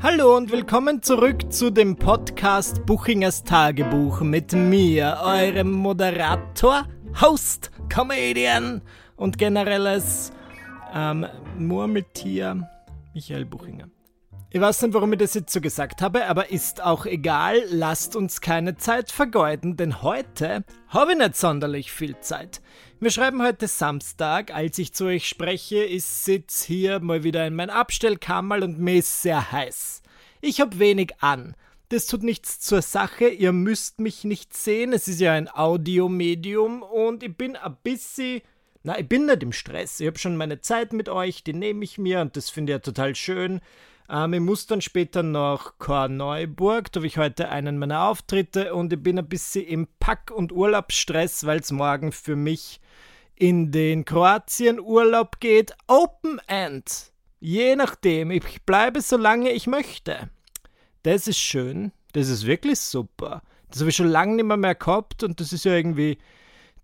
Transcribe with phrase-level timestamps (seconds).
[0.00, 6.86] Hallo und willkommen zurück zu dem Podcast Buchingers Tagebuch mit mir, eurem Moderator,
[7.20, 8.82] Host, Comedian
[9.16, 10.32] und generelles
[10.94, 11.26] ähm,
[11.58, 12.68] Murmeltier
[13.14, 13.88] Michael Buchinger.
[14.54, 17.62] Ich weiß nicht, warum ich das jetzt so gesagt habe, aber ist auch egal.
[17.70, 22.60] Lasst uns keine Zeit vergeuden, denn heute habe ich nicht sonderlich viel Zeit.
[23.02, 24.54] Wir schreiben heute Samstag.
[24.54, 28.98] Als ich zu euch spreche, ist Sitz hier mal wieder in mein Abstellkammerl und mir
[28.98, 30.02] ist sehr heiß.
[30.40, 31.56] Ich habe wenig an.
[31.88, 36.82] Das tut nichts zur Sache, ihr müsst mich nicht sehen, es ist ja ein Audiomedium
[36.84, 38.40] und ich bin ein bisschen
[38.82, 40.00] na, ich bin nicht im Stress.
[40.00, 42.74] Ich habe schon meine Zeit mit euch, die nehme ich mir und das finde ich
[42.76, 43.60] ja total schön.
[44.08, 48.92] Ähm, ich muss dann später nach Korneuburg, da habe ich heute einen meiner Auftritte und
[48.92, 52.80] ich bin ein bisschen im Pack- und Urlaubsstress, weil es morgen für mich
[53.36, 55.72] in den Kroatien-Urlaub geht.
[55.86, 57.12] Open End.
[57.40, 60.30] Je nachdem, ich bleibe so lange ich möchte.
[61.02, 61.92] Das ist schön.
[62.12, 63.42] Das ist wirklich super.
[63.70, 66.18] Das habe ich schon lange nicht mehr, mehr gehabt und das ist ja irgendwie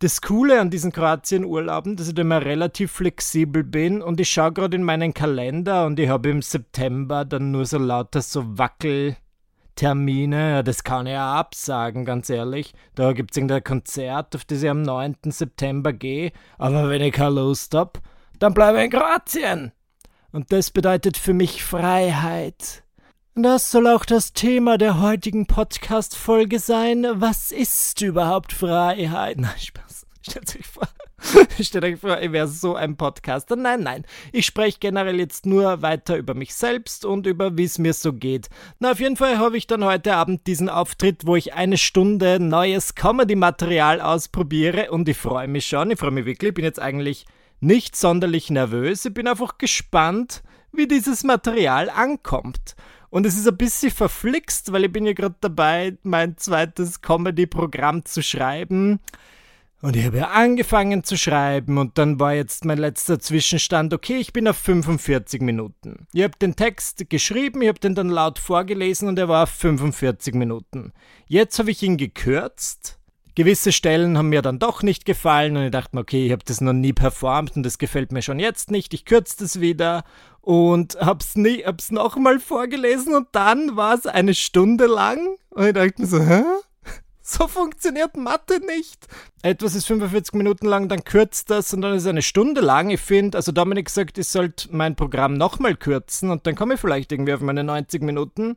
[0.00, 4.52] das Coole an diesen Kroatien-Urlauben, dass ich da immer relativ flexibel bin und ich schaue
[4.52, 10.62] gerade in meinen Kalender und ich habe im September dann nur so lauter so Wackeltermine.
[10.62, 12.74] Das kann ich ja absagen, ganz ehrlich.
[12.94, 15.16] Da gibt es irgendein Konzert, auf das ich am 9.
[15.24, 16.30] September gehe.
[16.58, 17.98] Aber wenn ich keine Lust habe,
[18.38, 19.72] dann bleibe ich in Kroatien.
[20.30, 22.84] Und das bedeutet für mich Freiheit.
[23.40, 27.06] Das soll auch das Thema der heutigen Podcast-Folge sein.
[27.14, 29.36] Was ist überhaupt Freiheit?
[29.38, 29.87] Nein, Spaß.
[30.28, 30.88] Stellt euch vor.
[31.60, 33.56] Stellt euch vor, ich wäre so ein Podcaster.
[33.56, 34.04] Nein, nein.
[34.32, 38.12] Ich spreche generell jetzt nur weiter über mich selbst und über wie es mir so
[38.12, 38.48] geht.
[38.78, 42.38] Na, auf jeden Fall habe ich dann heute Abend diesen Auftritt, wo ich eine Stunde
[42.40, 45.90] neues Comedy-Material ausprobiere und ich freue mich schon.
[45.90, 46.50] Ich freue mich wirklich.
[46.50, 47.26] Ich bin jetzt eigentlich
[47.60, 49.04] nicht sonderlich nervös.
[49.04, 52.76] Ich bin einfach gespannt, wie dieses Material ankommt.
[53.10, 58.04] Und es ist ein bisschen verflixt, weil ich bin ja gerade dabei, mein zweites Comedy-Programm
[58.04, 59.00] zu schreiben.
[59.80, 64.16] Und ich habe ja angefangen zu schreiben und dann war jetzt mein letzter Zwischenstand, okay,
[64.16, 66.08] ich bin auf 45 Minuten.
[66.12, 69.50] Ich habe den Text geschrieben, ich habe den dann laut vorgelesen und er war auf
[69.50, 70.92] 45 Minuten.
[71.28, 72.98] Jetzt habe ich ihn gekürzt
[73.38, 76.42] gewisse Stellen haben mir dann doch nicht gefallen und ich dachte mir, okay, ich habe
[76.44, 78.92] das noch nie performt und das gefällt mir schon jetzt nicht.
[78.94, 80.02] Ich kürze das wieder
[80.40, 85.72] und hab's, nie, hab's nochmal vorgelesen und dann war es eine Stunde lang und ich
[85.72, 86.42] dachte mir so, hä?
[87.30, 89.06] So funktioniert Mathe nicht.
[89.42, 92.88] Etwas ist 45 Minuten lang, dann kürzt das und dann ist es eine Stunde lang.
[92.88, 96.80] Ich finde, also Dominik sagt, ich sollte mein Programm nochmal kürzen und dann komme ich
[96.80, 98.56] vielleicht irgendwie auf meine 90 Minuten.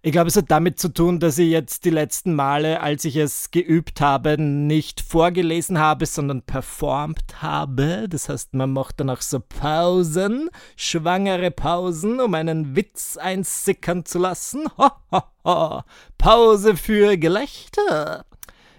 [0.00, 3.16] Ich glaube, es hat damit zu tun, dass ich jetzt die letzten Male, als ich
[3.16, 8.06] es geübt habe, nicht vorgelesen habe, sondern performt habe.
[8.08, 14.20] Das heißt, man macht dann auch so Pausen, schwangere Pausen, um einen Witz einsickern zu
[14.20, 14.68] lassen.
[14.78, 15.82] Ho, ho, ho.
[16.16, 18.24] Pause für Gelächter,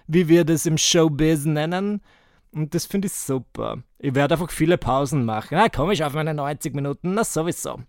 [0.06, 2.00] wie wir das im Showbiz nennen.
[2.52, 3.82] Und das finde ich super.
[3.98, 5.48] Ich werde einfach viele Pausen machen.
[5.58, 7.12] Na, komme ich auf meine 90 Minuten?
[7.12, 7.80] Na, sowieso.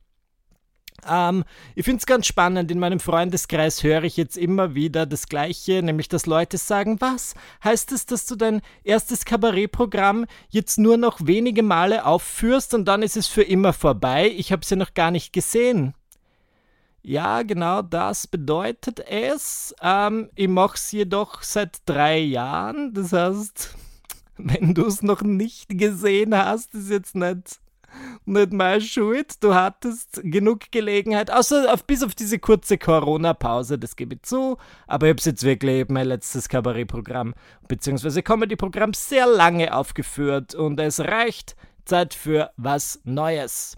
[1.08, 1.44] Ähm,
[1.76, 2.72] ich finde es ganz spannend.
[2.72, 7.36] In meinem Freundeskreis höre ich jetzt immer wieder das Gleiche, nämlich dass Leute sagen, was?
[7.64, 13.04] Heißt es, dass du dein erstes Kabarettprogramm jetzt nur noch wenige Male aufführst und dann
[13.04, 14.34] ist es für immer vorbei?
[14.36, 15.94] Ich habe es ja noch gar nicht gesehen.
[17.04, 19.74] Ja, genau das bedeutet es.
[19.82, 22.94] Ähm, ich mache es jedoch seit drei Jahren.
[22.94, 23.76] Das heißt,
[24.38, 27.60] wenn du es noch nicht gesehen hast, ist jetzt nicht
[28.26, 29.44] nicht meine Schuld.
[29.44, 34.58] Du hattest genug Gelegenheit, außer auf, bis auf diese kurze Corona-Pause, das gebe ich zu.
[34.88, 37.34] Aber ich habe jetzt wirklich mein letztes Kabarettprogramm
[37.68, 38.22] bzw.
[38.22, 43.78] Comedy-Programm sehr lange aufgeführt und es reicht Zeit für was Neues.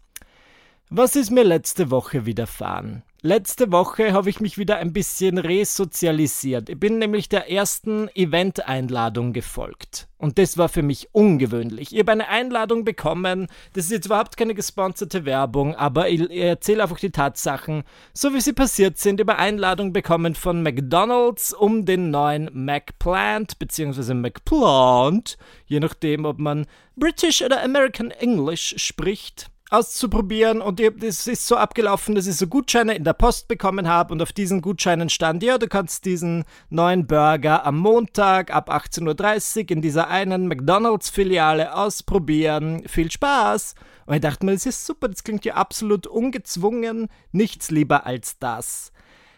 [0.89, 3.03] Was ist mir letzte Woche widerfahren?
[3.25, 6.67] Letzte Woche habe ich mich wieder ein bisschen resozialisiert.
[6.67, 10.09] Ich bin nämlich der ersten Event-Einladung gefolgt.
[10.17, 11.93] Und das war für mich ungewöhnlich.
[11.93, 13.47] Ich habe eine Einladung bekommen.
[13.71, 18.41] Das ist jetzt überhaupt keine gesponserte Werbung, aber ich erzähle einfach die Tatsachen, so wie
[18.41, 19.21] sie passiert sind.
[19.21, 24.15] Über Einladung bekommen von McDonald's um den neuen McPlant bzw.
[24.15, 26.65] McPlant, je nachdem, ob man
[26.97, 32.93] British oder American English spricht auszuprobieren und es ist so abgelaufen, dass ich so Gutscheine
[32.93, 37.07] in der Post bekommen habe und auf diesen Gutscheinen stand, ja, du kannst diesen neuen
[37.07, 42.87] Burger am Montag ab 18.30 Uhr in dieser einen McDonalds-Filiale ausprobieren.
[42.87, 43.73] Viel Spaß!
[44.05, 48.37] Und ich dachte mir, das ist super, das klingt ja absolut ungezwungen, nichts lieber als
[48.37, 48.92] das.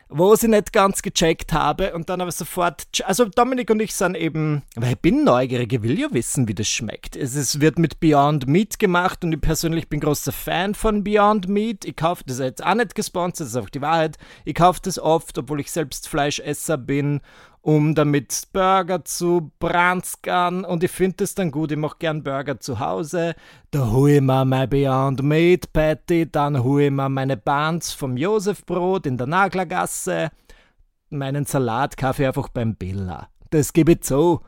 [0.10, 4.16] Wo ich nicht ganz gecheckt habe und dann aber sofort, also Dominik und ich sind
[4.16, 7.16] eben, weil ich bin neugierig, ich will ja wissen, wie das schmeckt.
[7.16, 11.48] Es ist, wird mit Beyond Meat gemacht und ich persönlich bin großer Fan von Beyond
[11.48, 11.86] Meat.
[11.86, 14.18] Ich kaufe das jetzt auch nicht gesponsert, das ist einfach die Wahrheit.
[14.44, 17.22] Ich kaufe das oft, obwohl ich selbst Fleischesser bin
[17.66, 21.72] um damit Burger zu branskern und ich finde das dann gut.
[21.72, 23.34] Ich mache gern Burger zu Hause.
[23.72, 28.18] Da hole ich mir mein Beyond Meat Patty, dann hole ich mir meine Buns vom
[28.18, 30.30] Josefbrot in der Naglergasse.
[31.10, 33.30] Meinen Salat kaufe ich einfach beim Billa.
[33.50, 34.42] Das gebe ich zu.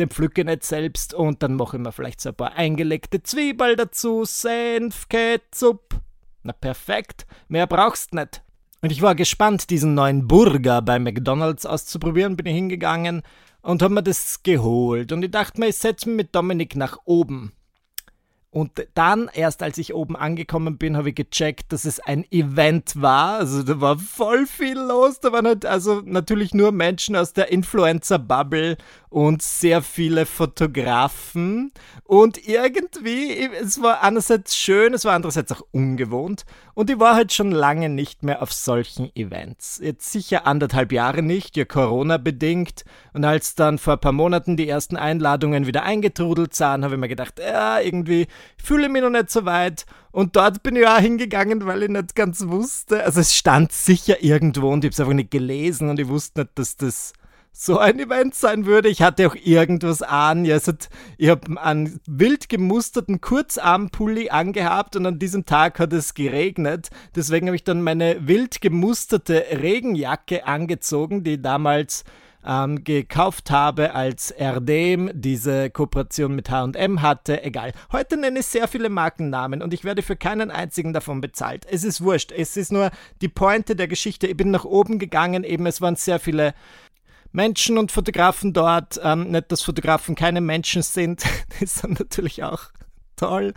[0.00, 3.22] Den pflücke ich nicht selbst und dann mache ich mir vielleicht so ein paar eingelegte
[3.22, 6.00] Zwiebeln dazu, Senf, Ketchup.
[6.42, 8.42] Na perfekt, mehr brauchst nicht.
[8.84, 13.22] Und ich war gespannt, diesen neuen Burger bei McDonalds auszuprobieren, bin ich hingegangen
[13.62, 15.10] und habe mir das geholt.
[15.10, 17.54] Und ich dachte mir, ich setze mich mit Dominik nach oben.
[18.54, 23.00] Und dann, erst als ich oben angekommen bin, habe ich gecheckt, dass es ein Event
[23.00, 23.38] war.
[23.38, 25.18] Also da war voll viel los.
[25.18, 28.76] Da waren halt also natürlich nur Menschen aus der Influencer-Bubble
[29.08, 31.72] und sehr viele Fotografen.
[32.04, 36.44] Und irgendwie, es war einerseits schön, es war andererseits auch ungewohnt.
[36.74, 39.80] Und ich war halt schon lange nicht mehr auf solchen Events.
[39.82, 42.84] Jetzt sicher anderthalb Jahre nicht, ja Corona bedingt.
[43.12, 47.00] Und als dann vor ein paar Monaten die ersten Einladungen wieder eingetrudelt sahen, habe ich
[47.00, 48.26] mir gedacht, ja, irgendwie
[48.56, 49.86] fühle mich noch nicht so weit.
[50.10, 53.04] Und dort bin ich auch hingegangen, weil ich nicht ganz wusste.
[53.04, 56.42] Also es stand sicher irgendwo und ich habe es einfach nicht gelesen und ich wusste
[56.42, 57.12] nicht, dass das
[57.56, 58.88] so ein Event sein würde.
[58.88, 60.44] Ich hatte auch irgendwas an.
[60.44, 66.90] Ja, hat, ich einen wild gemusterten Kurzarmpulli angehabt und an diesem Tag hat es geregnet.
[67.14, 72.02] Deswegen habe ich dann meine wild gemusterte Regenjacke angezogen, die damals
[72.44, 77.44] ähm, gekauft habe, als Erdem diese Kooperation mit HM hatte.
[77.44, 77.72] Egal.
[77.92, 81.66] Heute nenne ich sehr viele Markennamen und ich werde für keinen einzigen davon bezahlt.
[81.70, 82.32] Es ist wurscht.
[82.32, 82.90] Es ist nur
[83.20, 84.26] die Pointe der Geschichte.
[84.26, 86.52] Ich bin nach oben gegangen, eben es waren sehr viele
[87.34, 89.00] Menschen und Fotografen dort.
[89.02, 91.24] Ähm, nicht, dass Fotografen keine Menschen sind,
[91.60, 92.70] die sind natürlich auch
[93.16, 93.54] toll.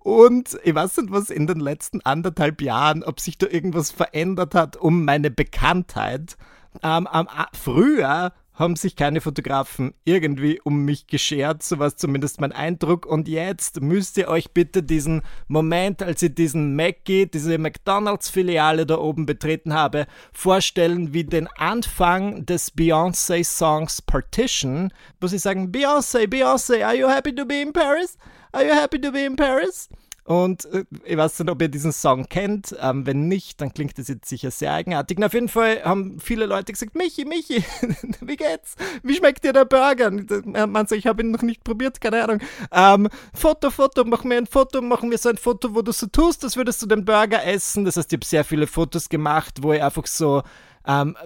[0.00, 4.54] Und ich weiß nicht, was in den letzten anderthalb Jahren, ob sich da irgendwas verändert
[4.54, 6.36] hat um meine Bekanntheit.
[6.82, 12.52] Ähm, ähm, früher haben sich keine Fotografen irgendwie um mich geschert, so war zumindest mein
[12.52, 13.06] Eindruck.
[13.06, 18.98] Und jetzt müsst ihr euch bitte diesen Moment, als ich diesen Mackie, diese McDonalds-Filiale da
[18.98, 26.84] oben betreten habe, vorstellen wie den Anfang des Beyoncé-Songs Partition, wo sie sagen, Beyoncé, Beyoncé,
[26.84, 28.18] are you happy to be in Paris?
[28.52, 29.88] Are you happy to be in Paris?
[30.24, 32.76] Und äh, ich weiß nicht, ob ihr diesen Song kennt.
[32.80, 35.18] Ähm, wenn nicht, dann klingt das jetzt sicher sehr eigenartig.
[35.18, 37.64] Und auf jeden Fall haben viele Leute gesagt, Michi, Michi,
[38.20, 38.76] wie geht's?
[39.02, 40.10] Wie schmeckt dir der Burger?
[40.10, 42.38] Man sagt, ich habe ihn noch nicht probiert, keine Ahnung.
[42.70, 46.06] Ähm, Foto, Foto, mach mir ein Foto, machen wir so ein Foto, wo du so
[46.06, 47.84] tust, als würdest du den Burger essen.
[47.84, 50.42] Das heißt, ich habe sehr viele Fotos gemacht, wo ich einfach so
[50.86, 51.16] ähm,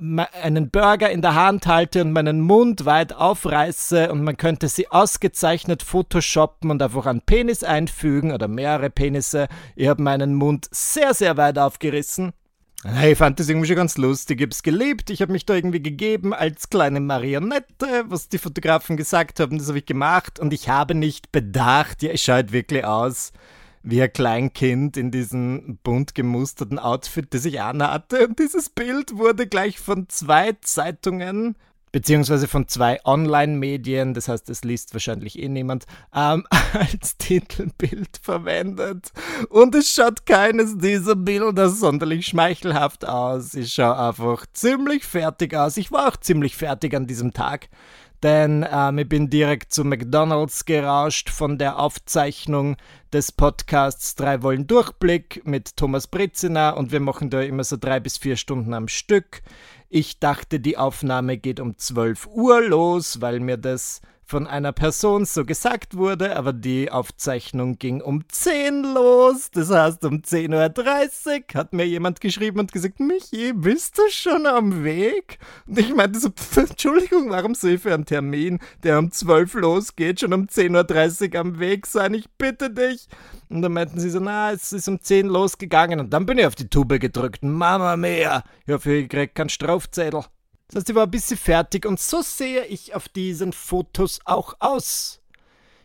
[0.42, 4.90] einen Burger in der Hand halte und meinen Mund weit aufreiße und man könnte sie
[4.90, 9.48] ausgezeichnet photoshoppen und einfach einen Penis einfügen oder mehrere Penisse.
[9.74, 12.32] Ich habe meinen Mund sehr, sehr weit aufgerissen.
[13.04, 14.40] Ich fand das irgendwie schon ganz lustig.
[14.40, 15.10] Ich hab's geliebt.
[15.10, 19.58] Ich habe mich da irgendwie gegeben als kleine Marionette, was die Fotografen gesagt haben.
[19.58, 22.02] Das habe ich gemacht und ich habe nicht bedacht.
[22.02, 23.32] Ja, es schaut wirklich aus
[23.86, 28.26] wie ein Kleinkind in diesem bunt gemusterten Outfit, das ich anhatte.
[28.26, 31.56] Und dieses Bild wurde gleich von zwei Zeitungen
[31.92, 36.44] beziehungsweise von zwei Online-Medien, das heißt, es liest wahrscheinlich eh niemand, ähm,
[36.74, 39.12] als Titelbild verwendet.
[39.48, 43.54] Und es schaut keines dieser Bilder sonderlich schmeichelhaft aus.
[43.54, 45.78] Ich schaue einfach ziemlich fertig aus.
[45.78, 47.68] Ich war auch ziemlich fertig an diesem Tag
[48.22, 52.76] denn ähm, ich bin direkt zu McDonald's gerauscht von der Aufzeichnung
[53.12, 58.00] des Podcasts Drei Wollen Durchblick mit Thomas Britziner und wir machen da immer so drei
[58.00, 59.42] bis vier Stunden am Stück.
[59.88, 65.24] Ich dachte, die Aufnahme geht um 12 Uhr los, weil mir das von einer Person
[65.24, 69.52] so gesagt wurde, aber die Aufzeichnung ging um 10 los.
[69.52, 74.46] Das heißt, um 10.30 Uhr hat mir jemand geschrieben und gesagt, Michi, bist du schon
[74.46, 75.38] am Weg?
[75.68, 79.60] Und ich meinte so, Entschuldigung, warum soll ich für einen Termin, der um 12 Uhr
[79.60, 82.12] losgeht, schon um 10.30 Uhr am Weg sein?
[82.14, 83.06] Ich bitte dich.
[83.48, 86.00] Und dann meinten sie so, na, es ist um 10 losgegangen.
[86.00, 87.44] Und dann bin ich auf die Tube gedrückt.
[87.44, 90.24] Mama mia, ich hoffe, ich krieg keinen Strafzettel.
[90.68, 94.54] Das heißt, ich war ein bisschen fertig und so sehe ich auf diesen Fotos auch
[94.58, 95.20] aus.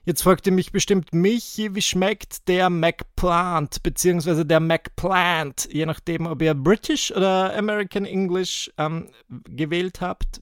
[0.03, 4.43] Jetzt fragt ihr mich bestimmt Michi, wie schmeckt der McPlant bzw.
[4.43, 10.41] der McPlant, je nachdem, ob ihr British oder American English ähm, gewählt habt.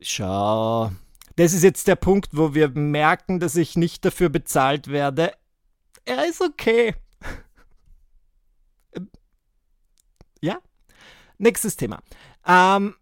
[0.00, 0.92] Schau,
[1.34, 5.32] das ist jetzt der Punkt, wo wir merken, dass ich nicht dafür bezahlt werde.
[6.04, 6.94] Er ist okay.
[10.40, 10.60] ja,
[11.38, 12.00] Nächstes Thema.
[12.46, 12.94] Ähm,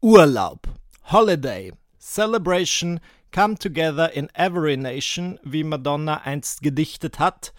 [0.00, 0.68] Urlaub.
[1.10, 1.72] Holiday.
[1.98, 3.00] Celebration.
[3.32, 7.52] Come together in every nation, wie Madonna einst gedichtet hat.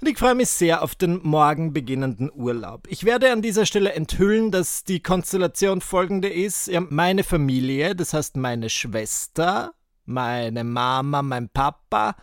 [0.00, 2.88] Und ich freue mich sehr auf den morgen beginnenden Urlaub.
[2.88, 6.68] Ich werde an dieser Stelle enthüllen, dass die Konstellation folgende ist.
[6.90, 9.74] Meine Familie, das heißt meine Schwester,
[10.04, 12.16] meine Mama, mein Papa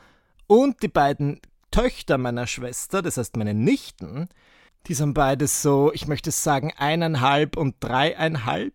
[0.46, 1.40] und die beiden
[1.72, 4.28] Töchter meiner Schwester, das heißt meine Nichten,
[4.88, 8.74] die sind beides so, ich möchte sagen, eineinhalb und dreieinhalb.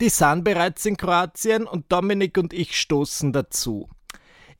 [0.00, 3.88] Die sind bereits in Kroatien und Dominik und ich stoßen dazu.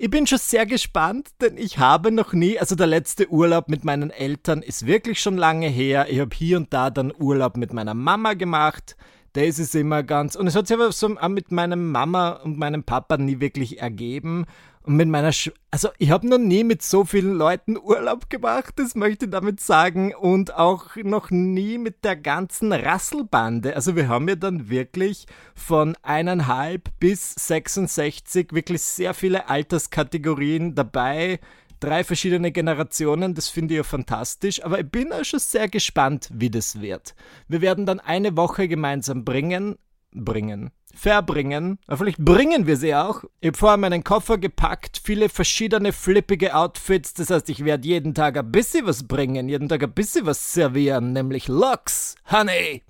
[0.00, 3.84] Ich bin schon sehr gespannt, denn ich habe noch nie, also der letzte Urlaub mit
[3.84, 6.06] meinen Eltern ist wirklich schon lange her.
[6.08, 8.96] Ich habe hier und da dann Urlaub mit meiner Mama gemacht.
[9.32, 10.36] Das ist immer ganz.
[10.36, 14.46] Und es hat sich aber so mit meinem Mama und meinem Papa nie wirklich ergeben.
[14.82, 18.74] Und mit meiner, Sch also ich habe noch nie mit so vielen Leuten Urlaub gemacht,
[18.76, 20.14] das möchte ich damit sagen.
[20.14, 23.76] Und auch noch nie mit der ganzen Rasselbande.
[23.76, 31.40] Also wir haben ja dann wirklich von eineinhalb bis 66 wirklich sehr viele Alterskategorien dabei.
[31.80, 36.28] Drei verschiedene Generationen, das finde ich ja fantastisch, aber ich bin auch schon sehr gespannt,
[36.32, 37.14] wie das wird.
[37.46, 39.76] Wir werden dann eine Woche gemeinsam bringen,
[40.10, 41.78] bringen, verbringen.
[41.88, 43.22] Vielleicht bringen wir sie auch.
[43.40, 47.14] Ich habe vorher meinen Koffer gepackt, viele verschiedene flippige Outfits.
[47.14, 50.52] Das heißt, ich werde jeden Tag ein bisschen was bringen, jeden Tag ein bisschen was
[50.52, 52.82] servieren, nämlich Lux, Honey.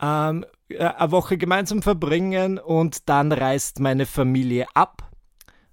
[0.00, 0.44] Ähm,
[0.78, 5.10] eine Woche gemeinsam verbringen und dann reist meine Familie ab.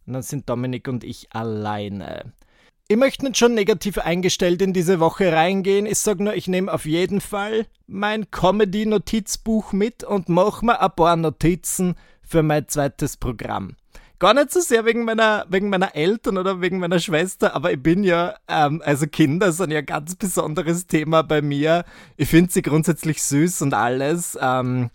[0.06, 2.34] Und dann sind Dominik und ich alleine.
[2.94, 5.88] Ich möchte nicht schon negativ eingestellt in diese Woche reingehen.
[5.88, 10.92] Ich sage nur, ich nehme auf jeden Fall mein Comedy-Notizbuch mit und mache mir ein
[10.96, 13.78] paar Notizen für mein zweites Programm.
[14.20, 17.82] Gar nicht so sehr wegen meiner, wegen meiner Eltern oder wegen meiner Schwester, aber ich
[17.82, 21.86] bin ja, ähm, also Kinder sind ja ein ganz besonderes Thema bei mir.
[22.16, 24.38] Ich finde sie grundsätzlich süß und alles.
[24.40, 24.92] Ähm,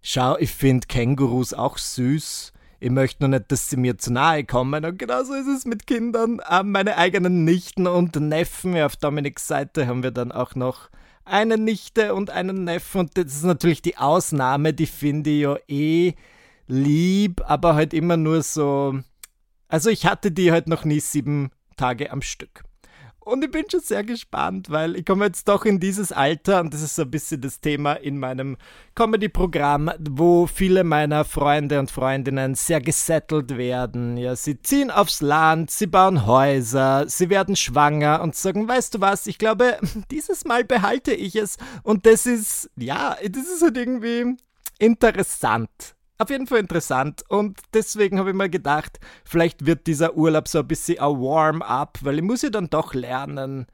[0.00, 4.44] schau, ich finde Kängurus auch süß ich möchte nur nicht, dass sie mir zu nahe
[4.44, 4.84] kommen.
[4.84, 6.40] Und genauso ist es mit Kindern.
[6.64, 8.76] Meine eigenen Nichten und Neffen.
[8.80, 10.88] Auf Dominiks Seite haben wir dann auch noch
[11.26, 13.02] eine Nichte und einen Neffen.
[13.02, 16.14] Und das ist natürlich die Ausnahme, die finde ich ja eh
[16.66, 18.98] lieb, aber halt immer nur so.
[19.68, 22.64] Also ich hatte die halt noch nie sieben Tage am Stück.
[23.30, 26.74] Und ich bin schon sehr gespannt, weil ich komme jetzt doch in dieses Alter und
[26.74, 28.56] das ist so ein bisschen das Thema in meinem
[28.96, 34.16] Comedy-Programm, wo viele meiner Freunde und Freundinnen sehr gesettelt werden.
[34.16, 39.00] Ja, sie ziehen aufs Land, sie bauen Häuser, sie werden schwanger und sagen, weißt du
[39.00, 39.78] was, ich glaube,
[40.10, 41.56] dieses Mal behalte ich es.
[41.84, 44.36] Und das ist, ja, das ist halt irgendwie
[44.80, 50.48] interessant auf jeden Fall interessant und deswegen habe ich mir gedacht, vielleicht wird dieser Urlaub
[50.48, 53.66] so ein bisschen ein Warm-up, weil ich muss ja dann doch lernen,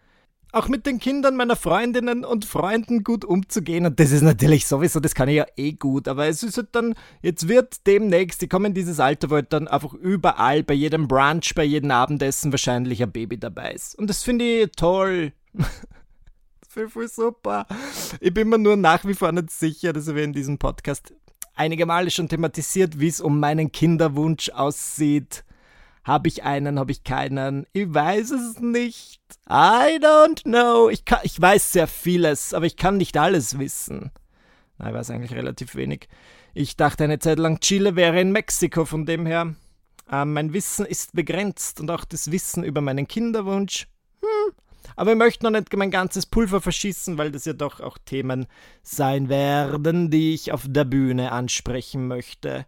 [0.53, 3.85] auch mit den Kindern meiner Freundinnen und Freunden gut umzugehen.
[3.85, 6.09] Und das ist natürlich sowieso, das kann ich ja eh gut.
[6.09, 9.53] Aber es ist halt dann, jetzt wird demnächst, ich komme in dieses Alter, wo halt
[9.53, 13.99] dann einfach überall, bei jedem Brunch, bei jedem Abendessen wahrscheinlich ein Baby dabei ist.
[13.99, 15.33] Und das finde ich toll.
[16.76, 17.67] ich voll super.
[18.21, 21.12] Ich bin mir nur nach wie vor nicht sicher, dass wir in diesem Podcast
[21.57, 25.45] einige Male schon thematisiert, wie es um meinen Kinderwunsch aussieht.
[26.05, 27.67] Habe ich einen, habe ich keinen?
[27.73, 29.21] Ich weiß es nicht.
[29.49, 30.89] I don't know.
[30.89, 34.13] Ich, kann, ich weiß sehr vieles, aber ich kann nicht alles wissen.
[34.79, 36.09] Nein, ich weiß eigentlich relativ wenig.
[36.55, 39.57] Ich dachte eine Zeit lang, Chile wäre in Mexiko, von dem her.
[40.11, 43.89] Äh, mein Wissen ist begrenzt und auch das Wissen über meinen Kinderwunsch.
[44.95, 48.47] Aber ich möchte noch nicht mein ganzes Pulver verschießen, weil das ja doch auch Themen
[48.83, 52.66] sein werden, die ich auf der Bühne ansprechen möchte.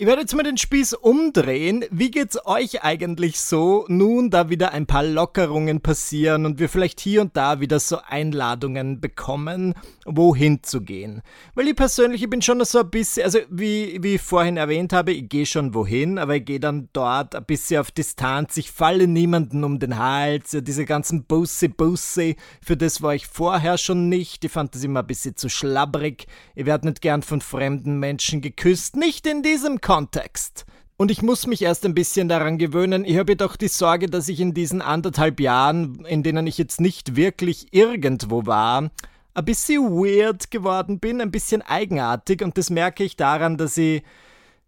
[0.00, 1.84] Ich werde jetzt mal den Spieß umdrehen.
[1.90, 7.00] Wie geht's euch eigentlich so, nun da wieder ein paar Lockerungen passieren und wir vielleicht
[7.00, 9.74] hier und da wieder so Einladungen bekommen,
[10.06, 11.22] wohin zu gehen?
[11.56, 14.92] Weil ich persönlich, ich bin schon so ein bisschen, also wie, wie ich vorhin erwähnt
[14.92, 18.56] habe, ich gehe schon wohin, aber ich gehe dann dort ein bisschen auf Distanz.
[18.56, 23.76] Ich falle niemanden um den Hals, ja, diese ganzen Busse-Busse, für das war ich vorher
[23.78, 24.44] schon nicht.
[24.44, 26.28] Ich fand das immer ein bisschen zu schlabbrig.
[26.54, 30.66] Ich werde nicht gern von fremden Menschen geküsst, nicht in diesem Kontext.
[30.98, 33.06] Und ich muss mich erst ein bisschen daran gewöhnen.
[33.06, 36.78] Ich habe jedoch die Sorge, dass ich in diesen anderthalb Jahren, in denen ich jetzt
[36.78, 38.90] nicht wirklich irgendwo war,
[39.32, 42.42] ein bisschen weird geworden bin, ein bisschen eigenartig.
[42.42, 44.02] Und das merke ich daran, dass ich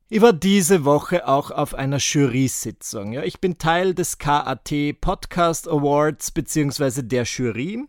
[0.08, 3.12] ich war diese Woche auch auf einer Jury-Sitzung.
[3.12, 4.72] Ja, ich bin Teil des KAT
[5.02, 7.02] Podcast Awards bzw.
[7.02, 7.84] der Jury.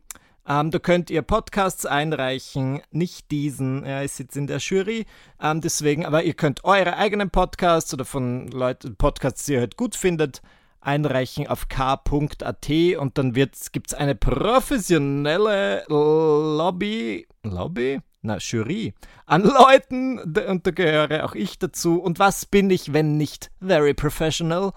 [0.48, 3.86] Ähm, da könnt ihr Podcasts einreichen, nicht diesen.
[3.86, 5.06] Ja, ich sitze in der Jury.
[5.42, 9.78] Ähm, deswegen, aber ihr könnt eure eigenen Podcasts oder von Leuten, Podcasts, die ihr halt
[9.78, 10.42] gut findet,
[10.80, 17.28] einreichen auf k.at und dann gibt es eine professionelle Lobby.
[17.44, 18.02] Lobby?
[18.22, 18.94] na Jury,
[19.26, 22.00] an Leuten, und da gehöre auch ich dazu.
[22.00, 24.74] Und was bin ich, wenn nicht very professional?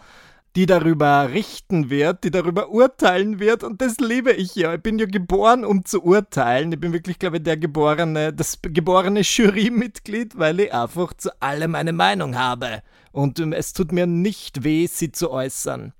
[0.56, 4.74] Die darüber richten wird, die darüber urteilen wird und das liebe ich ja.
[4.74, 6.72] Ich bin ja geboren, um zu urteilen.
[6.72, 11.74] Ich bin wirklich, glaube ich, der geborene, das geborene Jurymitglied, weil ich einfach zu allem
[11.74, 12.82] eine Meinung habe.
[13.10, 15.92] Und ähm, es tut mir nicht weh, sie zu äußern.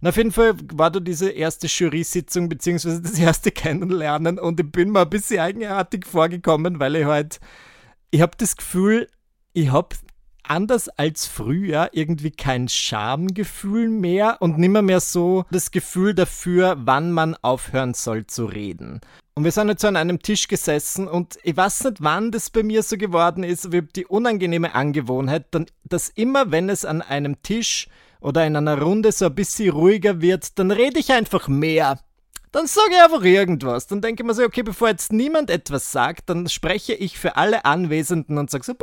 [0.00, 4.72] Na, auf jeden Fall war da diese erste Jury-Sitzung beziehungsweise das erste Kennenlernen und ich
[4.72, 7.38] bin mir ein bisschen eigenartig vorgekommen, weil ich halt,
[8.10, 9.08] ich habe das Gefühl,
[9.52, 9.94] ich habe
[10.42, 17.12] anders als früher irgendwie kein Schamgefühl mehr und nimmer mehr so das Gefühl dafür, wann
[17.12, 19.00] man aufhören soll zu reden.
[19.34, 22.50] Und wir sind jetzt so an einem Tisch gesessen und ich weiß nicht, wann das
[22.50, 25.46] bei mir so geworden ist, aber ich habe die unangenehme Angewohnheit,
[25.84, 27.88] dass immer, wenn es an einem Tisch
[28.20, 31.98] oder in einer Runde so ein bisschen ruhiger wird, dann rede ich einfach mehr.
[32.52, 33.86] Dann sage ich einfach irgendwas.
[33.86, 37.36] Dann denke ich mir so, okay, bevor jetzt niemand etwas sagt, dann spreche ich für
[37.36, 38.74] alle Anwesenden und sage so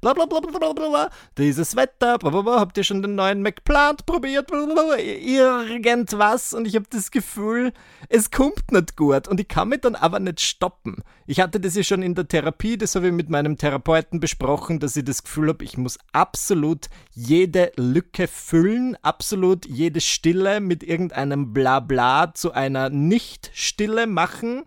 [0.00, 3.14] bla bla bla bla bla bla, dieses Wetter, bla bla bla, habt ihr schon den
[3.14, 6.54] neuen McPlant probiert, bla bla bla, irgendwas.
[6.54, 7.72] Und ich habe das Gefühl,
[8.08, 9.28] es kommt nicht gut.
[9.28, 11.02] Und ich kann mich dann aber nicht stoppen.
[11.26, 14.80] Ich hatte das ja schon in der Therapie, das habe ich mit meinem Therapeuten besprochen,
[14.80, 20.82] dass ich das Gefühl habe, ich muss absolut jede Lücke füllen, absolut jede Stille mit
[20.82, 24.64] irgendeinem Blabla zu einer Nicht-Stille machen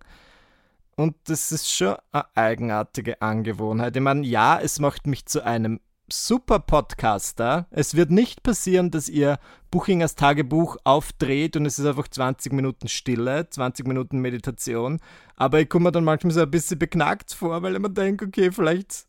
[0.96, 3.96] und das ist schon eine eigenartige Angewohnheit.
[3.96, 5.80] Ich meine, ja, es macht mich zu einem
[6.12, 7.68] super Podcaster.
[7.72, 9.40] Es wird nicht passieren, dass ihr
[9.72, 15.00] Buchingers Tagebuch aufdreht und es ist einfach 20 Minuten Stille, 20 Minuten Meditation.
[15.36, 18.26] Aber ich komme mir dann manchmal so ein bisschen beknackt vor, weil ich mir denke,
[18.26, 19.06] okay, vielleicht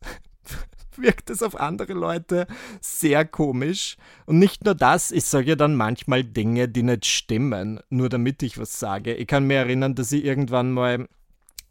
[0.97, 2.47] wirkt es auf andere Leute
[2.81, 3.97] sehr komisch.
[4.25, 8.41] Und nicht nur das, ich sage ja dann manchmal Dinge, die nicht stimmen, nur damit
[8.41, 9.13] ich was sage.
[9.13, 11.07] Ich kann mir erinnern, dass ich irgendwann mal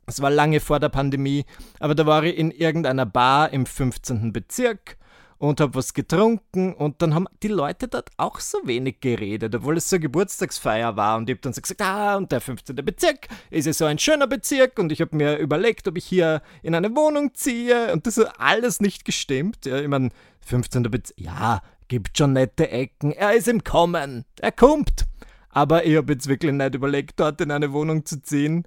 [0.07, 1.45] es war lange vor der Pandemie,
[1.81, 4.33] aber da war ich in irgendeiner Bar im 15.
[4.33, 4.97] Bezirk
[5.39, 9.77] und habe was getrunken und dann haben die Leute dort auch so wenig geredet, obwohl
[9.77, 12.77] es so eine Geburtstagsfeier war und ich habe dann so gesagt, ah, und der 15.
[12.77, 16.43] Bezirk ist ja so ein schöner Bezirk und ich habe mir überlegt, ob ich hier
[16.63, 19.67] in eine Wohnung ziehe und das hat alles nicht gestimmt.
[19.67, 20.11] Ja, ich meine,
[20.47, 20.83] 15.
[20.85, 25.07] Bezirk, ja, gibt schon nette Ecken, er ist im Kommen, er kommt.
[25.51, 28.67] Aber ich habe jetzt wirklich nicht überlegt, dort in eine Wohnung zu ziehen.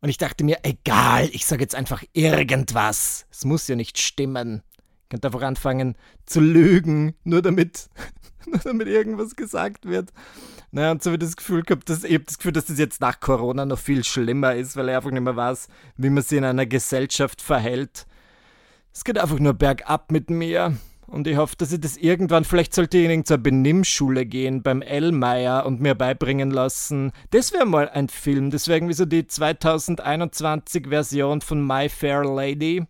[0.00, 3.26] Und ich dachte mir, egal, ich sage jetzt einfach irgendwas.
[3.30, 4.62] Es muss ja nicht stimmen.
[5.02, 7.88] Ich könnte einfach anfangen zu lügen, nur damit,
[8.46, 10.12] nur damit irgendwas gesagt wird.
[10.70, 12.78] Naja, und so habe ich das Gefühl gehabt, dass ich habe das Gefühl, dass das
[12.78, 16.22] jetzt nach Corona noch viel schlimmer ist, weil ich einfach nicht mehr weiß, wie man
[16.22, 18.06] sich in einer Gesellschaft verhält.
[18.92, 20.76] Es geht einfach nur bergab mit mir.
[21.10, 24.82] Und ich hoffe, dass ich das irgendwann, vielleicht sollte ich in zur Benimmschule gehen beim
[24.82, 27.12] Ellmeier und mir beibringen lassen.
[27.30, 28.50] Das wäre mal ein Film.
[28.50, 32.84] Das wäre irgendwie so die 2021-Version von My Fair Lady.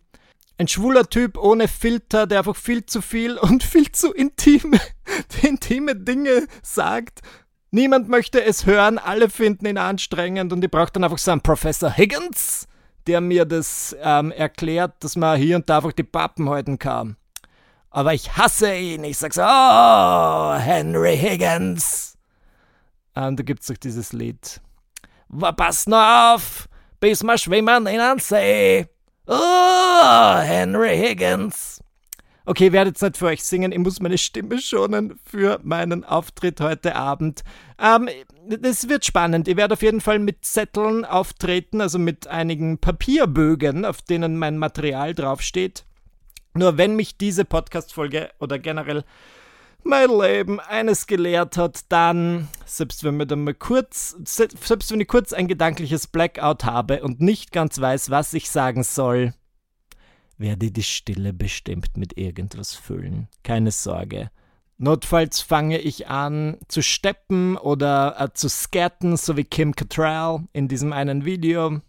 [0.57, 4.81] Ein schwuler Typ ohne Filter, der einfach viel zu viel und viel zu intime,
[5.41, 7.21] intime Dinge sagt.
[7.71, 11.39] Niemand möchte es hören, alle finden ihn anstrengend und ich brauche dann einfach so einen
[11.39, 12.67] Professor Higgins,
[13.07, 17.15] der mir das ähm, erklärt, dass man hier und da einfach die Pappen halten kann
[17.91, 19.03] aber ich hasse ihn.
[19.03, 22.17] Ich sag so, oh, Henry Higgins.
[23.15, 24.61] Und da gibt's doch dieses Lied.
[25.57, 26.67] Pass nur auf,
[26.99, 28.87] bis wir schwimmen in den See.
[29.27, 31.81] Oh, Henry Higgins.
[32.45, 36.03] Okay, ich werde jetzt nicht für euch singen, ich muss meine Stimme schonen für meinen
[36.03, 37.43] Auftritt heute Abend.
[37.77, 38.09] Ähm,
[38.47, 39.47] das wird spannend.
[39.47, 44.57] Ich werde auf jeden Fall mit Zetteln auftreten, also mit einigen Papierbögen, auf denen mein
[44.57, 45.85] Material draufsteht.
[46.53, 49.03] Nur wenn mich diese Podcast-Folge oder generell
[49.83, 55.07] mein Leben eines gelehrt hat, dann, selbst wenn mir dann mal kurz, selbst wenn ich
[55.07, 59.33] kurz ein gedankliches Blackout habe und nicht ganz weiß, was ich sagen soll,
[60.37, 63.27] werde die Stille bestimmt mit irgendwas füllen.
[63.43, 64.31] Keine Sorge.
[64.77, 70.69] Notfalls fange ich an zu steppen oder äh, zu skaten, so wie Kim Cattrall in
[70.69, 71.81] diesem einen Video.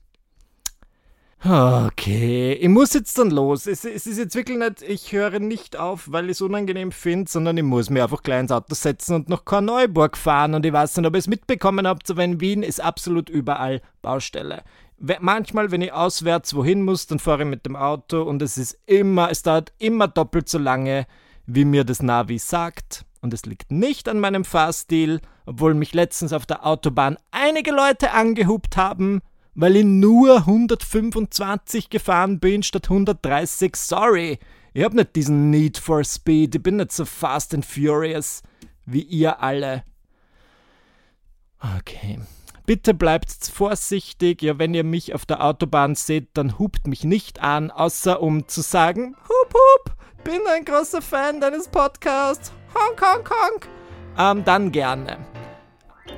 [1.42, 3.66] Okay, ich muss jetzt dann los.
[3.66, 7.30] Es, es, ist jetzt wirklich nicht, ich höre nicht auf, weil ich es unangenehm finde,
[7.30, 10.52] sondern ich muss mir einfach gleich ins Auto setzen und nach Korneuburg fahren.
[10.52, 13.80] Und ich weiß nicht, ob ihr es mitbekommen habt, aber in Wien ist absolut überall
[14.02, 14.64] Baustelle.
[14.98, 18.78] Manchmal, wenn ich auswärts wohin muss, dann fahre ich mit dem Auto und es ist
[18.84, 21.06] immer, es dauert immer doppelt so lange,
[21.46, 23.06] wie mir das Navi sagt.
[23.22, 28.12] Und es liegt nicht an meinem Fahrstil, obwohl mich letztens auf der Autobahn einige Leute
[28.12, 29.22] angehupt haben
[29.60, 33.76] weil ich nur 125 gefahren bin statt 130.
[33.76, 34.38] Sorry,
[34.72, 36.54] ich hab nicht diesen Need for Speed.
[36.54, 38.42] Ich bin nicht so fast and furious
[38.86, 39.84] wie ihr alle.
[41.78, 42.18] Okay.
[42.64, 44.40] Bitte bleibt vorsichtig.
[44.40, 48.48] Ja, wenn ihr mich auf der Autobahn seht, dann hupt mich nicht an, außer um
[48.48, 52.52] zu sagen, hup hup, bin ein großer Fan deines Podcasts.
[52.74, 53.68] Honk, honk, honk.
[54.18, 55.18] Ähm, dann gerne.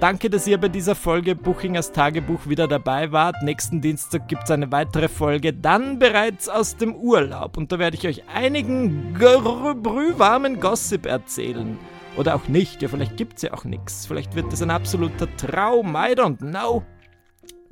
[0.03, 3.37] Danke, dass ihr bei dieser Folge Buchingers Tagebuch wieder dabei wart.
[3.45, 7.57] Nächsten Dienstag gibt es eine weitere Folge, dann bereits aus dem Urlaub.
[7.57, 11.79] Und da werde ich euch einigen brühwarmen Gossip erzählen.
[12.17, 14.07] Oder auch nicht, ja, vielleicht gibt es ja auch nichts.
[14.07, 16.83] Vielleicht wird es ein absoluter Traum, I don't know.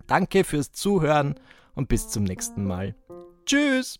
[0.06, 1.34] Danke fürs Zuhören
[1.74, 2.94] und bis zum nächsten Mal.
[3.44, 3.98] Tschüss!